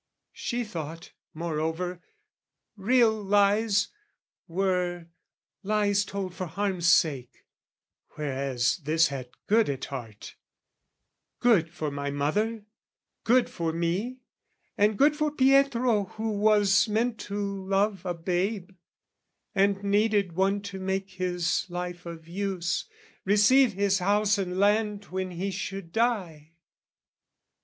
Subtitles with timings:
[0.33, 2.01] She thought, moreover,
[2.75, 3.89] real lies
[4.47, 5.09] were
[5.61, 7.45] lies told For harm's sake;
[8.15, 10.37] whereas this had good at heart,
[11.39, 12.65] Good for my mother,
[13.23, 14.21] good for me,
[14.75, 17.37] and good For Pietro who was meant to
[17.67, 18.71] love a babe,
[19.53, 22.85] And needed one to make his life of use,
[23.23, 26.53] Receive his house and land when he should die.